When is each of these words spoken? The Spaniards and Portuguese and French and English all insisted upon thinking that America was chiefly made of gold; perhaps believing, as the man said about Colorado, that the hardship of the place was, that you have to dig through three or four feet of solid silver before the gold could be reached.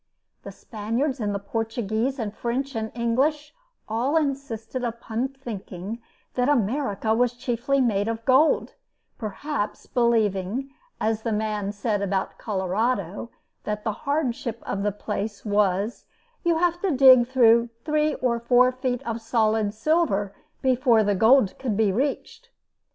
The 0.41 0.51
Spaniards 0.51 1.19
and 1.19 1.35
Portuguese 1.45 2.17
and 2.17 2.35
French 2.35 2.73
and 2.73 2.91
English 2.95 3.53
all 3.87 4.17
insisted 4.17 4.83
upon 4.83 5.27
thinking 5.27 6.01
that 6.33 6.49
America 6.49 7.13
was 7.13 7.33
chiefly 7.35 7.79
made 7.79 8.07
of 8.07 8.25
gold; 8.25 8.73
perhaps 9.19 9.85
believing, 9.85 10.71
as 10.99 11.21
the 11.21 11.31
man 11.31 11.71
said 11.71 12.01
about 12.01 12.39
Colorado, 12.39 13.29
that 13.63 13.83
the 13.83 13.91
hardship 13.93 14.63
of 14.65 14.81
the 14.81 14.91
place 14.91 15.45
was, 15.45 16.01
that 16.43 16.49
you 16.49 16.57
have 16.57 16.81
to 16.81 16.89
dig 16.89 17.27
through 17.27 17.69
three 17.85 18.15
or 18.15 18.39
four 18.39 18.71
feet 18.71 19.03
of 19.03 19.21
solid 19.21 19.71
silver 19.71 20.33
before 20.63 21.03
the 21.03 21.13
gold 21.13 21.59
could 21.59 21.77
be 21.77 21.91
reached. 21.91 22.49